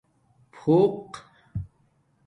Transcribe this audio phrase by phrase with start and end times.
[0.53, 1.07] پھوق